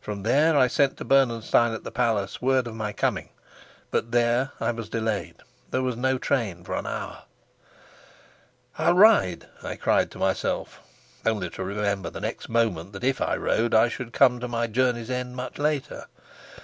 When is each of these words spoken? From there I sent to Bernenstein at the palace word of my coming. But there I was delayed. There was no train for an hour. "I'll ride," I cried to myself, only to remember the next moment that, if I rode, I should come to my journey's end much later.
From 0.00 0.24
there 0.24 0.56
I 0.56 0.66
sent 0.66 0.96
to 0.96 1.04
Bernenstein 1.04 1.72
at 1.72 1.84
the 1.84 1.92
palace 1.92 2.42
word 2.42 2.66
of 2.66 2.74
my 2.74 2.92
coming. 2.92 3.28
But 3.92 4.10
there 4.10 4.50
I 4.58 4.72
was 4.72 4.88
delayed. 4.88 5.36
There 5.70 5.82
was 5.82 5.96
no 5.96 6.18
train 6.18 6.64
for 6.64 6.74
an 6.74 6.84
hour. 6.84 7.18
"I'll 8.76 8.94
ride," 8.94 9.46
I 9.62 9.76
cried 9.76 10.10
to 10.10 10.18
myself, 10.18 10.80
only 11.24 11.48
to 11.50 11.62
remember 11.62 12.10
the 12.10 12.20
next 12.20 12.48
moment 12.48 12.92
that, 12.92 13.04
if 13.04 13.20
I 13.20 13.36
rode, 13.36 13.72
I 13.72 13.86
should 13.88 14.12
come 14.12 14.40
to 14.40 14.48
my 14.48 14.66
journey's 14.66 15.10
end 15.10 15.36
much 15.36 15.58
later. 15.58 16.06